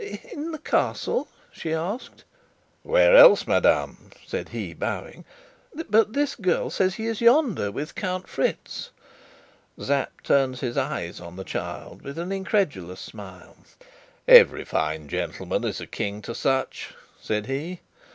"In 0.33 0.51
the 0.51 0.57
Castle?" 0.57 1.27
she 1.51 1.71
asked. 1.75 2.23
"Where 2.81 3.15
else, 3.15 3.45
madame?" 3.45 4.09
said 4.25 4.49
he, 4.49 4.73
bowing. 4.73 5.25
"But 5.91 6.13
this 6.13 6.33
girl 6.33 6.71
says 6.71 6.95
he 6.95 7.05
is 7.05 7.21
yonder 7.21 7.71
with 7.71 7.93
Count 7.93 8.27
Fritz." 8.27 8.89
Sapt 9.79 10.23
turned 10.23 10.57
his 10.57 10.75
eyes 10.75 11.19
on 11.19 11.35
the 11.35 11.43
child 11.43 12.01
with 12.01 12.17
an 12.17 12.31
incredulous 12.31 12.99
smile. 12.99 13.55
"Every 14.27 14.65
fine 14.65 15.07
gentleman 15.07 15.63
is 15.63 15.79
a 15.79 15.85
King 15.85 16.23
to 16.23 16.33
such," 16.33 16.95
said 17.21 17.45
he. 17.45 17.81